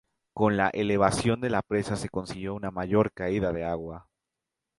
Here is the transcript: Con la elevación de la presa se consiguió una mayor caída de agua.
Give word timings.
Con 0.33 0.57
la 0.57 0.69
elevación 0.69 1.41
de 1.41 1.51
la 1.51 1.61
presa 1.61 1.95
se 1.95 2.09
consiguió 2.09 2.55
una 2.55 2.71
mayor 2.71 3.13
caída 3.13 3.53
de 3.53 3.65
agua. 3.65 4.09